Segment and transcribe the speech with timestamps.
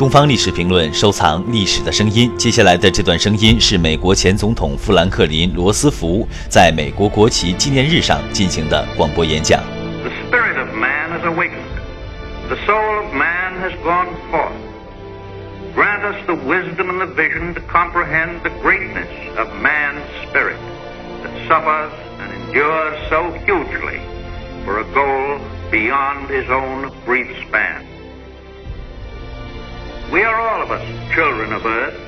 [0.00, 2.32] 东方历史评论收藏历史的声音。
[2.38, 9.60] 接下来的这段声音是美国前总统富兰克林·罗斯福在美国国旗纪念日上进行的广播演讲。
[10.02, 11.68] The spirit of man has awakened.
[12.48, 14.56] The soul of man has gone forth.
[15.74, 19.06] Grant us the wisdom and the vision to comprehend the greatness
[19.36, 20.56] of man's spirit
[21.22, 24.00] that suffers and endures so hugely
[24.64, 25.38] for a goal
[25.70, 27.86] beyond his own brief span.
[30.15, 31.99] We are all of us children of earth.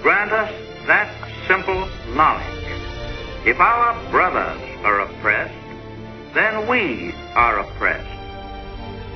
[0.00, 0.48] Grant us
[0.86, 1.10] that
[1.48, 2.62] simple knowledge.
[3.44, 5.58] If our brothers are oppressed,
[6.34, 8.06] then we are oppressed.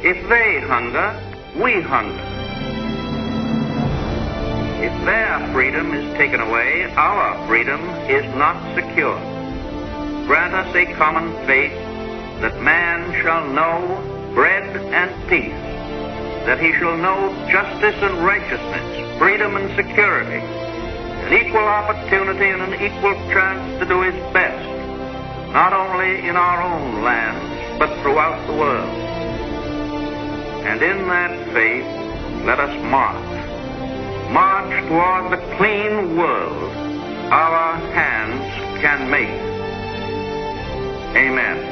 [0.02, 1.14] If they hunger,
[1.54, 2.18] we hunger.
[4.82, 7.80] If their freedom is taken away, our freedom
[8.10, 9.20] is not secure.
[10.26, 11.78] Grant us a common faith
[12.40, 15.61] that man shall know bread and peace
[16.46, 22.74] that he shall know justice and righteousness, freedom and security, an equal opportunity and an
[22.74, 24.66] equal chance to do his best,
[25.52, 28.90] not only in our own lands, but throughout the world.
[30.66, 31.86] And in that faith,
[32.44, 33.32] let us march.
[34.32, 36.72] March toward the clean world
[37.32, 39.40] our hands can make.
[41.16, 41.71] Amen.